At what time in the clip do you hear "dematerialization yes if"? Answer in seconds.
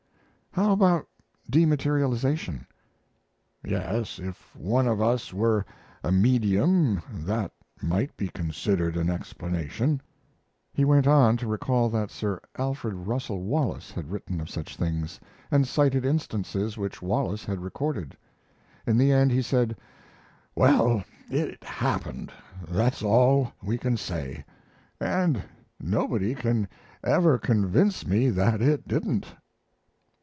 1.49-4.53